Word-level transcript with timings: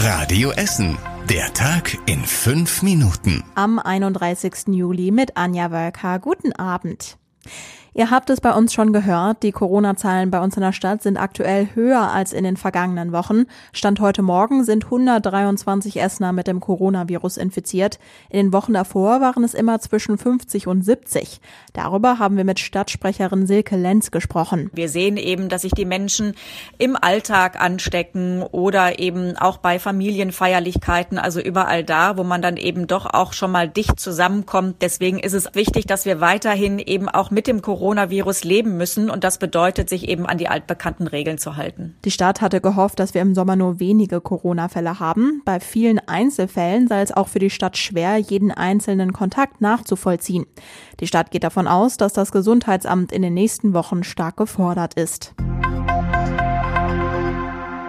Radio 0.00 0.52
Essen. 0.52 0.96
Der 1.28 1.52
Tag 1.54 1.98
in 2.06 2.20
fünf 2.24 2.82
Minuten. 2.82 3.42
Am 3.56 3.80
31. 3.80 4.68
Juli 4.68 5.10
mit 5.10 5.36
Anja 5.36 5.72
Wölker. 5.72 6.20
Guten 6.20 6.52
Abend. 6.52 7.18
Ihr 7.94 8.10
habt 8.10 8.28
es 8.28 8.40
bei 8.40 8.52
uns 8.52 8.74
schon 8.74 8.92
gehört, 8.92 9.42
die 9.42 9.50
Corona-Zahlen 9.50 10.30
bei 10.30 10.40
uns 10.40 10.56
in 10.56 10.62
der 10.62 10.72
Stadt 10.72 11.02
sind 11.02 11.16
aktuell 11.16 11.68
höher 11.74 12.12
als 12.12 12.34
in 12.34 12.44
den 12.44 12.58
vergangenen 12.58 13.12
Wochen. 13.12 13.46
Stand 13.72 14.00
heute 14.00 14.20
Morgen 14.20 14.62
sind 14.62 14.84
123 14.84 15.98
Essener 16.00 16.32
mit 16.32 16.46
dem 16.46 16.60
Coronavirus 16.60 17.38
infiziert. 17.38 17.98
In 18.28 18.36
den 18.38 18.52
Wochen 18.52 18.74
davor 18.74 19.22
waren 19.22 19.42
es 19.42 19.54
immer 19.54 19.80
zwischen 19.80 20.18
50 20.18 20.66
und 20.66 20.82
70. 20.82 21.40
Darüber 21.72 22.18
haben 22.18 22.36
wir 22.36 22.44
mit 22.44 22.60
Stadtsprecherin 22.60 23.46
Silke 23.46 23.76
Lenz 23.76 24.10
gesprochen. 24.10 24.70
Wir 24.74 24.90
sehen 24.90 25.16
eben, 25.16 25.48
dass 25.48 25.62
sich 25.62 25.72
die 25.72 25.86
Menschen 25.86 26.34
im 26.76 26.94
Alltag 26.94 27.58
anstecken 27.58 28.42
oder 28.42 28.98
eben 28.98 29.36
auch 29.38 29.56
bei 29.56 29.78
Familienfeierlichkeiten, 29.78 31.18
also 31.18 31.40
überall 31.40 31.84
da, 31.84 32.18
wo 32.18 32.22
man 32.22 32.42
dann 32.42 32.58
eben 32.58 32.86
doch 32.86 33.06
auch 33.06 33.32
schon 33.32 33.50
mal 33.50 33.66
dicht 33.66 33.98
zusammenkommt. 33.98 34.82
Deswegen 34.82 35.18
ist 35.18 35.32
es 35.32 35.54
wichtig, 35.54 35.86
dass 35.86 36.04
wir 36.04 36.20
weiterhin 36.20 36.78
eben 36.78 37.08
auch 37.08 37.30
mit 37.30 37.46
dem 37.46 37.62
Corona 37.62 37.77
Coronavirus 37.78 38.42
leben 38.44 38.76
müssen. 38.76 39.08
Und 39.08 39.24
das 39.24 39.38
bedeutet, 39.38 39.88
sich 39.88 40.08
eben 40.08 40.26
an 40.26 40.38
die 40.38 40.48
altbekannten 40.48 41.06
Regeln 41.06 41.38
zu 41.38 41.56
halten. 41.56 41.94
Die 42.04 42.10
Stadt 42.10 42.40
hatte 42.40 42.60
gehofft, 42.60 42.98
dass 42.98 43.14
wir 43.14 43.22
im 43.22 43.34
Sommer 43.34 43.54
nur 43.54 43.78
wenige 43.78 44.20
Corona-Fälle 44.20 44.98
haben. 44.98 45.42
Bei 45.44 45.60
vielen 45.60 46.00
Einzelfällen 46.06 46.88
sei 46.88 47.02
es 47.02 47.12
auch 47.12 47.28
für 47.28 47.38
die 47.38 47.50
Stadt 47.50 47.76
schwer, 47.76 48.16
jeden 48.18 48.50
einzelnen 48.50 49.12
Kontakt 49.12 49.60
nachzuvollziehen. 49.60 50.46
Die 51.00 51.06
Stadt 51.06 51.30
geht 51.30 51.44
davon 51.44 51.68
aus, 51.68 51.96
dass 51.96 52.12
das 52.12 52.32
Gesundheitsamt 52.32 53.12
in 53.12 53.22
den 53.22 53.34
nächsten 53.34 53.74
Wochen 53.74 54.02
stark 54.02 54.36
gefordert 54.36 54.94
ist. 54.94 55.34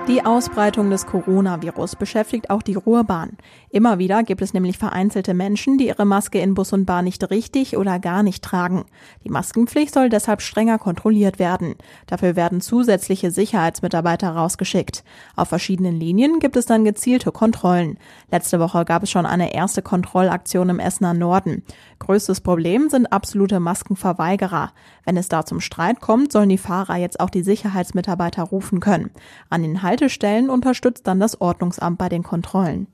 Die 0.09 0.25
Ausbreitung 0.25 0.89
des 0.89 1.05
Coronavirus 1.05 1.95
beschäftigt 1.95 2.49
auch 2.49 2.63
die 2.63 2.73
Ruhrbahn. 2.73 3.37
Immer 3.69 3.99
wieder 3.99 4.23
gibt 4.23 4.41
es 4.41 4.55
nämlich 4.55 4.79
vereinzelte 4.79 5.35
Menschen, 5.35 5.77
die 5.77 5.85
ihre 5.85 6.03
Maske 6.03 6.39
in 6.39 6.55
Bus 6.55 6.73
und 6.73 6.85
Bahn 6.85 7.05
nicht 7.05 7.29
richtig 7.29 7.77
oder 7.77 7.99
gar 7.99 8.23
nicht 8.23 8.43
tragen. 8.43 8.85
Die 9.23 9.29
Maskenpflicht 9.29 9.93
soll 9.93 10.09
deshalb 10.09 10.41
strenger 10.41 10.79
kontrolliert 10.79 11.37
werden. 11.37 11.75
Dafür 12.07 12.35
werden 12.35 12.59
zusätzliche 12.59 13.29
Sicherheitsmitarbeiter 13.29 14.31
rausgeschickt. 14.31 15.03
Auf 15.35 15.49
verschiedenen 15.49 15.99
Linien 15.99 16.39
gibt 16.39 16.57
es 16.57 16.65
dann 16.65 16.85
gezielte 16.85 17.31
Kontrollen. 17.31 17.99
Letzte 18.31 18.59
Woche 18.59 18.85
gab 18.85 19.03
es 19.03 19.11
schon 19.11 19.27
eine 19.27 19.53
erste 19.53 19.83
Kontrollaktion 19.83 20.69
im 20.69 20.79
Essener 20.79 21.13
Norden. 21.13 21.61
Größtes 21.99 22.41
Problem 22.41 22.89
sind 22.89 23.11
absolute 23.11 23.59
Maskenverweigerer. 23.59 24.71
Wenn 25.05 25.17
es 25.17 25.29
da 25.29 25.45
zum 25.45 25.59
Streit 25.59 25.99
kommt, 25.99 26.31
sollen 26.31 26.49
die 26.49 26.57
Fahrer 26.57 26.95
jetzt 26.95 27.19
auch 27.19 27.29
die 27.29 27.43
Sicherheitsmitarbeiter 27.43 28.43
rufen 28.43 28.79
können. 28.79 29.11
An 29.49 29.61
den 29.61 29.83
Haltestellen 29.83 30.49
unterstützt 30.49 31.05
dann 31.07 31.19
das 31.19 31.39
Ordnungsamt 31.39 31.97
bei 31.97 32.09
den 32.09 32.23
Kontrollen. 32.23 32.87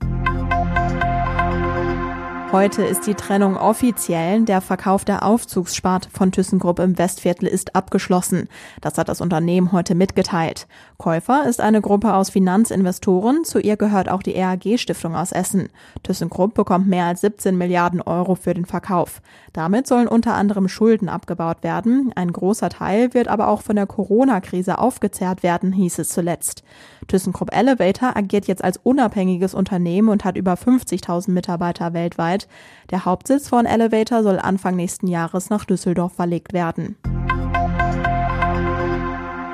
Heute 2.56 2.84
ist 2.84 3.06
die 3.06 3.14
Trennung 3.14 3.58
offiziell. 3.58 4.40
Der 4.46 4.62
Verkauf 4.62 5.04
der 5.04 5.24
Aufzugssparte 5.24 6.08
von 6.08 6.32
ThyssenKrupp 6.32 6.78
im 6.78 6.96
Westviertel 6.96 7.46
ist 7.46 7.76
abgeschlossen. 7.76 8.48
Das 8.80 8.96
hat 8.96 9.10
das 9.10 9.20
Unternehmen 9.20 9.72
heute 9.72 9.94
mitgeteilt. 9.94 10.66
Käufer 10.96 11.46
ist 11.46 11.60
eine 11.60 11.82
Gruppe 11.82 12.14
aus 12.14 12.30
Finanzinvestoren. 12.30 13.44
Zu 13.44 13.58
ihr 13.58 13.76
gehört 13.76 14.08
auch 14.08 14.22
die 14.22 14.40
RAG-Stiftung 14.40 15.14
aus 15.14 15.32
Essen. 15.32 15.68
ThyssenKrupp 16.02 16.54
bekommt 16.54 16.88
mehr 16.88 17.04
als 17.04 17.20
17 17.20 17.58
Milliarden 17.58 18.00
Euro 18.00 18.36
für 18.36 18.54
den 18.54 18.64
Verkauf. 18.64 19.20
Damit 19.52 19.86
sollen 19.86 20.08
unter 20.08 20.32
anderem 20.32 20.68
Schulden 20.68 21.10
abgebaut 21.10 21.62
werden. 21.62 22.10
Ein 22.14 22.32
großer 22.32 22.70
Teil 22.70 23.12
wird 23.12 23.28
aber 23.28 23.48
auch 23.48 23.60
von 23.60 23.76
der 23.76 23.86
Corona-Krise 23.86 24.78
aufgezehrt 24.78 25.42
werden, 25.42 25.74
hieß 25.74 25.98
es 25.98 26.08
zuletzt. 26.08 26.64
ThyssenKrupp 27.06 27.54
Elevator 27.54 28.16
agiert 28.16 28.46
jetzt 28.46 28.64
als 28.64 28.78
unabhängiges 28.82 29.52
Unternehmen 29.52 30.08
und 30.08 30.24
hat 30.24 30.38
über 30.38 30.54
50.000 30.54 31.30
Mitarbeiter 31.32 31.92
weltweit. 31.92 32.45
Der 32.90 33.04
Hauptsitz 33.04 33.48
von 33.48 33.66
Elevator 33.66 34.22
soll 34.22 34.38
Anfang 34.38 34.76
nächsten 34.76 35.08
Jahres 35.08 35.50
nach 35.50 35.64
Düsseldorf 35.64 36.14
verlegt 36.14 36.52
werden. 36.52 36.96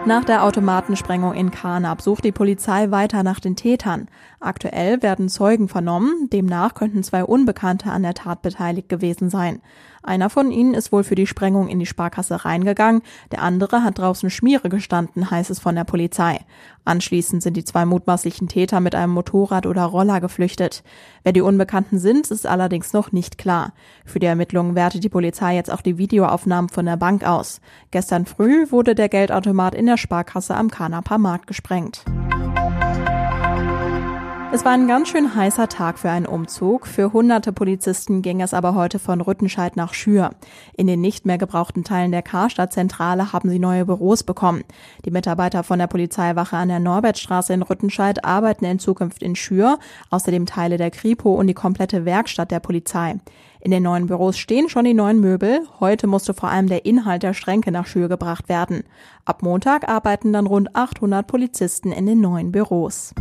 Nach 0.04 0.24
der 0.24 0.42
Automatensprengung 0.42 1.32
in 1.32 1.52
Karnap 1.52 2.02
sucht 2.02 2.24
die 2.24 2.32
Polizei 2.32 2.90
weiter 2.90 3.22
nach 3.22 3.38
den 3.38 3.54
Tätern. 3.54 4.08
Aktuell 4.40 5.00
werden 5.00 5.28
Zeugen 5.28 5.68
vernommen, 5.68 6.28
demnach 6.32 6.74
könnten 6.74 7.04
zwei 7.04 7.22
Unbekannte 7.22 7.88
an 7.92 8.02
der 8.02 8.14
Tat 8.14 8.42
beteiligt 8.42 8.88
gewesen 8.88 9.30
sein. 9.30 9.60
Einer 10.02 10.30
von 10.30 10.50
ihnen 10.50 10.74
ist 10.74 10.90
wohl 10.90 11.04
für 11.04 11.14
die 11.14 11.28
Sprengung 11.28 11.68
in 11.68 11.78
die 11.78 11.86
Sparkasse 11.86 12.44
reingegangen, 12.44 13.02
der 13.30 13.42
andere 13.42 13.84
hat 13.84 13.98
draußen 13.98 14.30
Schmiere 14.30 14.68
gestanden, 14.68 15.30
heißt 15.30 15.50
es 15.50 15.60
von 15.60 15.76
der 15.76 15.84
Polizei. 15.84 16.40
Anschließend 16.84 17.40
sind 17.40 17.56
die 17.56 17.62
zwei 17.62 17.84
mutmaßlichen 17.84 18.48
Täter 18.48 18.80
mit 18.80 18.96
einem 18.96 19.12
Motorrad 19.12 19.66
oder 19.66 19.84
Roller 19.84 20.20
geflüchtet. 20.20 20.82
Wer 21.22 21.32
die 21.32 21.40
Unbekannten 21.40 22.00
sind, 22.00 22.28
ist 22.32 22.48
allerdings 22.48 22.92
noch 22.92 23.12
nicht 23.12 23.38
klar. 23.38 23.72
Für 24.04 24.18
die 24.18 24.26
Ermittlungen 24.26 24.74
wertet 24.74 25.04
die 25.04 25.08
Polizei 25.08 25.54
jetzt 25.54 25.70
auch 25.70 25.82
die 25.82 25.98
Videoaufnahmen 25.98 26.68
von 26.68 26.86
der 26.86 26.96
Bank 26.96 27.22
aus. 27.22 27.60
Gestern 27.92 28.26
früh 28.26 28.68
wurde 28.72 28.96
der 28.96 29.08
Geldautomat 29.08 29.76
in 29.76 29.86
der 29.86 29.91
Sparkasse 29.96 30.54
am 30.56 30.70
Kanaper 30.70 31.18
Markt 31.18 31.46
gesprengt. 31.46 32.04
Es 34.54 34.66
war 34.66 34.72
ein 34.72 34.86
ganz 34.86 35.08
schön 35.08 35.34
heißer 35.34 35.66
Tag 35.70 35.98
für 35.98 36.10
einen 36.10 36.26
Umzug. 36.26 36.86
Für 36.86 37.14
hunderte 37.14 37.54
Polizisten 37.54 38.20
ging 38.20 38.42
es 38.42 38.52
aber 38.52 38.74
heute 38.74 38.98
von 38.98 39.22
Rüttenscheid 39.22 39.76
nach 39.76 39.94
Schür. 39.94 40.32
In 40.76 40.86
den 40.86 41.00
nicht 41.00 41.24
mehr 41.24 41.38
gebrauchten 41.38 41.84
Teilen 41.84 42.12
der 42.12 42.20
Karstadtzentrale 42.20 43.32
haben 43.32 43.48
sie 43.48 43.58
neue 43.58 43.86
Büros 43.86 44.24
bekommen. 44.24 44.62
Die 45.06 45.10
Mitarbeiter 45.10 45.62
von 45.62 45.78
der 45.78 45.86
Polizeiwache 45.86 46.54
an 46.54 46.68
der 46.68 46.80
Norbertstraße 46.80 47.54
in 47.54 47.62
Rüttenscheid 47.62 48.26
arbeiten 48.26 48.66
in 48.66 48.78
Zukunft 48.78 49.22
in 49.22 49.36
Schür, 49.36 49.78
außerdem 50.10 50.44
Teile 50.44 50.76
der 50.76 50.90
Kripo 50.90 51.32
und 51.32 51.46
die 51.46 51.54
komplette 51.54 52.04
Werkstatt 52.04 52.50
der 52.50 52.60
Polizei. 52.60 53.14
In 53.64 53.70
den 53.70 53.84
neuen 53.84 54.06
Büros 54.06 54.38
stehen 54.38 54.68
schon 54.68 54.84
die 54.84 54.92
neuen 54.92 55.20
Möbel. 55.20 55.60
Heute 55.78 56.08
musste 56.08 56.34
vor 56.34 56.48
allem 56.48 56.66
der 56.66 56.84
Inhalt 56.84 57.22
der 57.22 57.32
Schränke 57.32 57.70
nach 57.70 57.86
Schür 57.86 58.08
gebracht 58.08 58.48
werden. 58.48 58.82
Ab 59.24 59.44
Montag 59.44 59.88
arbeiten 59.88 60.32
dann 60.32 60.46
rund 60.48 60.74
800 60.74 61.24
Polizisten 61.24 61.92
in 61.92 62.06
den 62.06 62.20
neuen 62.20 62.50
Büros. 62.50 63.14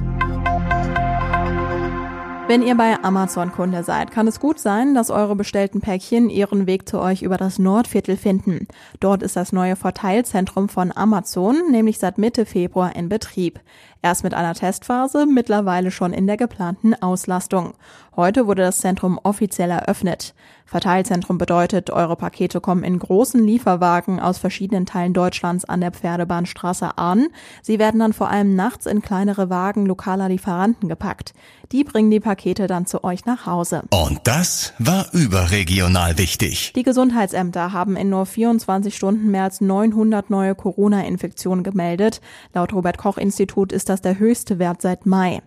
Wenn 2.48 2.64
ihr 2.64 2.76
bei 2.76 3.02
Amazon 3.02 3.52
Kunde 3.52 3.84
seid, 3.84 4.12
kann 4.12 4.28
es 4.28 4.40
gut 4.40 4.60
sein, 4.60 4.94
dass 4.94 5.10
eure 5.10 5.36
bestellten 5.36 5.80
Päckchen 5.80 6.30
ihren 6.30 6.68
Weg 6.68 6.90
zu 6.90 7.00
euch 7.00 7.22
über 7.22 7.38
das 7.38 7.60
Nordviertel 7.60 8.18
finden. 8.18 8.68
Dort 9.00 9.24
ist 9.24 9.38
das 9.38 9.54
neue 9.54 9.78
Verteilzentrum 9.78 10.68
von 10.68 10.92
Amazon 10.94 11.72
nämlich 11.72 11.98
seit 12.00 12.18
Mitte 12.18 12.46
Februar 12.46 12.96
in 12.96 13.08
Betrieb. 13.08 13.62
Erst 14.04 14.24
mit 14.24 14.34
einer 14.34 14.56
Testphase, 14.56 15.28
mittlerweile 15.28 15.92
schon 15.92 16.12
in 16.12 16.26
der 16.26 16.36
geplanten 16.36 16.96
Auslastung. 16.96 17.74
Heute 18.16 18.48
wurde 18.48 18.64
das 18.64 18.80
Zentrum 18.80 19.20
offiziell 19.22 19.70
eröffnet. 19.70 20.34
Verteilzentrum 20.66 21.38
bedeutet, 21.38 21.92
eure 21.92 22.16
Pakete 22.16 22.62
kommen 22.62 22.84
in 22.84 22.98
großen 22.98 23.44
Lieferwagen 23.44 24.20
aus 24.20 24.38
verschiedenen 24.40 24.86
Teilen 24.86 25.14
Deutschlands 25.14 25.66
an 25.66 25.82
der 25.82 25.92
Pferdebahnstraße 25.92 26.98
an. 26.98 27.28
Sie 27.62 27.78
werden 27.78 28.00
dann 28.00 28.14
vor 28.14 28.30
allem 28.30 28.56
nachts 28.56 28.86
in 28.86 29.02
kleinere 29.02 29.50
Wagen 29.50 29.86
lokaler 29.86 30.30
Lieferanten 30.30 30.90
gepackt. 30.90 31.34
Die 31.72 31.84
bringen 31.84 32.10
die 32.10 32.20
Pakete 32.32 32.68
dann 32.68 32.86
zu 32.86 33.04
euch 33.04 33.26
nach 33.26 33.46
Hause. 33.46 33.82
Und 33.90 34.22
das 34.24 34.72
war 34.80 35.08
überregional 35.12 36.18
wichtig. 36.18 36.72
Die 36.78 36.84
Gesundheitsämter 36.84 37.74
haben 37.74 37.98
in 37.98 38.10
nur 38.10 38.26
24 38.26 38.96
Stunden 38.96 39.32
mehr 39.32 39.44
als 39.44 39.60
900 39.60 40.30
neue 40.30 40.56
Corona-Infektionen 40.56 41.62
gemeldet. 41.62 42.22
Laut 42.54 42.72
Robert 42.72 42.98
Koch 42.98 43.18
Institut 43.18 43.74
ist 43.74 43.90
das 43.90 44.00
der 44.00 44.18
höchste 44.18 44.60
Wert 44.60 44.82
seit 44.82 45.06
Mai. 45.06 45.42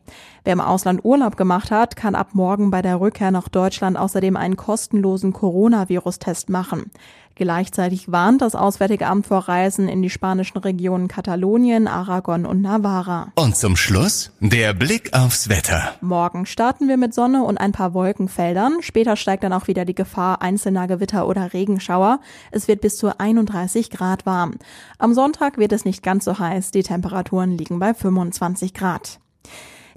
Wer 0.45 0.53
im 0.53 0.61
Ausland 0.61 1.06
Urlaub 1.06 1.39
gemacht 1.39 1.71
hat, 1.71 1.97
kann 1.97 2.15
ab 2.15 2.34
morgen 2.34 2.71
bei 2.71 2.83
der 2.83 3.01
Rückkehr 3.01 3.31
nach 3.31 3.49
Deutschland 3.49 3.97
außerdem 3.97 4.37
einen 4.37 4.59
kostenlosen 4.59 5.33
Coronavirus-Test 5.33 6.51
machen. 6.51 6.91
Gleichzeitig 7.37 8.12
warnt 8.12 8.43
das 8.43 8.55
Auswärtige 8.55 9.06
Amt 9.06 9.27
vor 9.27 9.49
Reisen 9.49 9.89
in 9.89 10.03
die 10.03 10.11
spanischen 10.11 10.59
Regionen 10.59 11.09
Katalonien, 11.09 11.89
Aragon 11.89 12.47
und 12.47 12.62
Navarra. 12.62 13.33
Und 13.34 13.56
zum 13.56 13.77
Schluss 13.77 14.31
der 14.39 14.72
Blick 14.72 15.12
aufs 15.15 15.49
Wetter. 15.49 15.95
Morgen 16.00 16.47
starten 16.47 16.86
wir 16.86 16.97
mit 16.97 17.13
Sonne 17.13 17.42
und 17.42 17.59
ein 17.59 17.72
paar 17.72 17.92
Wolkenfeldern. 17.92 18.78
Später 18.83 19.16
steigt 19.16 19.42
dann 19.42 19.53
auch 19.53 19.66
wieder 19.66 19.84
die 19.84 19.97
Gefahr 19.97 20.42
einzelner 20.42 20.86
Gewitter 20.86 21.27
oder 21.27 21.53
Regenschauer. 21.53 22.21
Es 22.53 22.69
wird 22.69 22.81
bis 22.81 22.97
zu 22.97 23.19
31 23.19 23.91
Grad 23.91 24.27
warm. 24.27 24.54
Am 24.98 25.13
Sonntag 25.13 25.59
wird 25.59 25.72
es 25.72 25.84
nicht 25.84 26.04
ganz 26.04 26.25
so 26.25 26.39
heiß. 26.39 26.71
Die 26.71 26.84
Temperaturen 26.84 27.59
liegen 27.59 27.81
bei 27.81 27.95
25 27.95 28.75
Grad. 28.75 29.19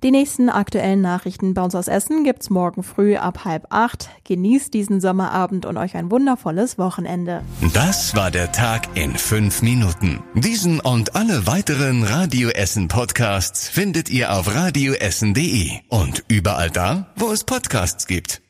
Die 0.04 0.12
nächsten 0.12 0.50
aktuellen 0.50 1.02
Nachrichten 1.02 1.56
bei 1.56 1.64
uns 1.64 1.74
aus 1.74 1.88
Essen 1.88 2.24
gibt's 2.24 2.52
morgen 2.52 2.84
früh 2.84 3.16
ab 3.16 3.46
halb 3.46 3.66
acht. 3.72 4.10
Genießt 4.26 4.72
diesen 4.74 5.02
Sommerabend 5.02 5.66
und 5.66 5.76
euch 5.78 5.96
ein 5.96 6.12
wundervolles 6.12 6.78
Wochenende. 6.78 7.42
Das 7.74 8.16
war 8.16 8.30
der 8.30 8.52
Tag 8.52 8.96
in 8.96 9.16
fünf 9.16 9.64
Minuten. 9.64 10.24
Diesen 10.36 10.80
und 10.80 11.16
alle 11.16 11.48
weiteren 11.48 12.04
Radio 12.04 12.50
Essen 12.50 12.88
Podcasts 12.88 13.68
findet 13.68 14.10
ihr 14.10 14.34
auf 14.34 14.54
radioessen.de 14.54 15.72
und 15.90 16.24
überall 16.28 16.70
da, 16.70 17.08
wo 17.16 17.32
es 17.32 17.44
Podcasts 17.44 18.06
gibt. 18.06 18.47